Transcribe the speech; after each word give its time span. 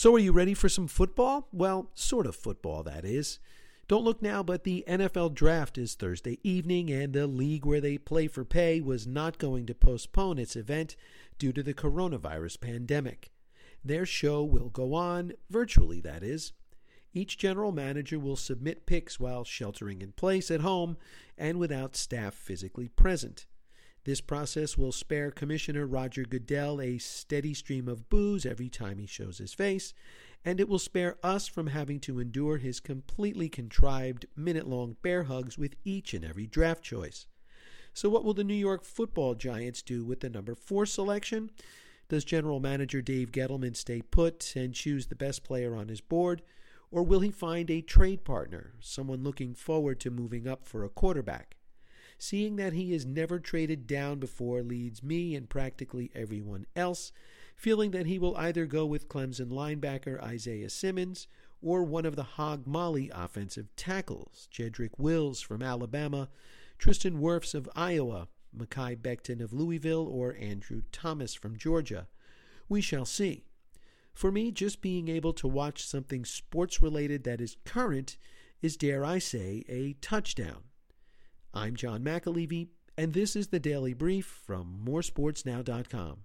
So, 0.00 0.14
are 0.14 0.18
you 0.18 0.32
ready 0.32 0.54
for 0.54 0.70
some 0.70 0.88
football? 0.88 1.46
Well, 1.52 1.90
sort 1.94 2.26
of 2.26 2.34
football, 2.34 2.82
that 2.84 3.04
is. 3.04 3.38
Don't 3.86 4.02
look 4.02 4.22
now, 4.22 4.42
but 4.42 4.64
the 4.64 4.82
NFL 4.88 5.34
draft 5.34 5.76
is 5.76 5.92
Thursday 5.92 6.38
evening, 6.42 6.90
and 6.90 7.12
the 7.12 7.26
league 7.26 7.66
where 7.66 7.82
they 7.82 7.98
play 7.98 8.26
for 8.26 8.42
pay 8.42 8.80
was 8.80 9.06
not 9.06 9.36
going 9.36 9.66
to 9.66 9.74
postpone 9.74 10.38
its 10.38 10.56
event 10.56 10.96
due 11.38 11.52
to 11.52 11.62
the 11.62 11.74
coronavirus 11.74 12.62
pandemic. 12.62 13.30
Their 13.84 14.06
show 14.06 14.42
will 14.42 14.70
go 14.70 14.94
on, 14.94 15.34
virtually, 15.50 16.00
that 16.00 16.22
is. 16.22 16.54
Each 17.12 17.36
general 17.36 17.70
manager 17.70 18.18
will 18.18 18.36
submit 18.36 18.86
picks 18.86 19.20
while 19.20 19.44
sheltering 19.44 20.00
in 20.00 20.12
place 20.12 20.50
at 20.50 20.62
home 20.62 20.96
and 21.36 21.58
without 21.58 21.94
staff 21.94 22.32
physically 22.32 22.88
present. 22.88 23.44
This 24.04 24.22
process 24.22 24.78
will 24.78 24.92
spare 24.92 25.30
Commissioner 25.30 25.86
Roger 25.86 26.24
Goodell 26.24 26.80
a 26.80 26.96
steady 26.96 27.52
stream 27.52 27.86
of 27.86 28.08
boos 28.08 28.46
every 28.46 28.70
time 28.70 28.98
he 28.98 29.06
shows 29.06 29.36
his 29.36 29.52
face, 29.52 29.92
and 30.42 30.58
it 30.58 30.70
will 30.70 30.78
spare 30.78 31.18
us 31.22 31.46
from 31.46 31.66
having 31.66 32.00
to 32.00 32.18
endure 32.18 32.56
his 32.56 32.80
completely 32.80 33.50
contrived 33.50 34.24
minute 34.34 34.66
long 34.66 34.96
bear 35.02 35.24
hugs 35.24 35.58
with 35.58 35.76
each 35.84 36.14
and 36.14 36.24
every 36.24 36.46
draft 36.46 36.82
choice. 36.82 37.26
So, 37.92 38.08
what 38.08 38.24
will 38.24 38.32
the 38.32 38.44
New 38.44 38.54
York 38.54 38.84
football 38.84 39.34
giants 39.34 39.82
do 39.82 40.02
with 40.02 40.20
the 40.20 40.30
number 40.30 40.54
four 40.54 40.86
selection? 40.86 41.50
Does 42.08 42.24
General 42.24 42.58
Manager 42.58 43.02
Dave 43.02 43.32
Gettleman 43.32 43.76
stay 43.76 44.00
put 44.00 44.54
and 44.56 44.72
choose 44.72 45.06
the 45.08 45.14
best 45.14 45.44
player 45.44 45.76
on 45.76 45.88
his 45.88 46.00
board? 46.00 46.40
Or 46.90 47.02
will 47.02 47.20
he 47.20 47.30
find 47.30 47.70
a 47.70 47.82
trade 47.82 48.24
partner, 48.24 48.72
someone 48.80 49.22
looking 49.22 49.54
forward 49.54 50.00
to 50.00 50.10
moving 50.10 50.48
up 50.48 50.66
for 50.66 50.84
a 50.84 50.88
quarterback? 50.88 51.56
Seeing 52.22 52.56
that 52.56 52.74
he 52.74 52.92
has 52.92 53.06
never 53.06 53.38
traded 53.38 53.86
down 53.86 54.18
before 54.18 54.62
leads 54.62 55.02
me 55.02 55.34
and 55.34 55.48
practically 55.48 56.10
everyone 56.14 56.66
else 56.76 57.12
feeling 57.56 57.92
that 57.92 58.04
he 58.04 58.18
will 58.18 58.36
either 58.36 58.66
go 58.66 58.84
with 58.84 59.08
Clemson 59.08 59.48
linebacker 59.48 60.22
Isaiah 60.22 60.68
Simmons 60.68 61.28
or 61.62 61.82
one 61.82 62.04
of 62.04 62.16
the 62.16 62.22
Hog 62.22 62.66
Molly 62.66 63.10
offensive 63.14 63.74
tackles, 63.74 64.48
Jedrick 64.52 64.98
Wills 64.98 65.40
from 65.40 65.62
Alabama, 65.62 66.28
Tristan 66.76 67.22
Wirfs 67.22 67.54
of 67.54 67.70
Iowa, 67.74 68.28
Mekhi 68.54 68.98
Becton 68.98 69.42
of 69.42 69.54
Louisville, 69.54 70.06
or 70.06 70.36
Andrew 70.38 70.82
Thomas 70.92 71.32
from 71.32 71.56
Georgia. 71.56 72.06
We 72.68 72.82
shall 72.82 73.06
see. 73.06 73.46
For 74.12 74.30
me, 74.30 74.50
just 74.50 74.82
being 74.82 75.08
able 75.08 75.32
to 75.32 75.48
watch 75.48 75.86
something 75.86 76.26
sports 76.26 76.82
related 76.82 77.24
that 77.24 77.40
is 77.40 77.56
current 77.64 78.18
is, 78.60 78.76
dare 78.76 79.06
I 79.06 79.20
say, 79.20 79.64
a 79.70 79.94
touchdown. 80.02 80.64
I'm 81.52 81.74
John 81.74 82.02
McAlevey, 82.02 82.68
and 82.96 83.12
this 83.12 83.34
is 83.34 83.48
the 83.48 83.58
Daily 83.58 83.92
Brief 83.92 84.24
from 84.24 84.82
moresportsnow.com. 84.84 86.20